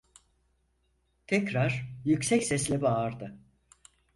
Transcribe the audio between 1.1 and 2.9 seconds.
Tekrar yüksek sesle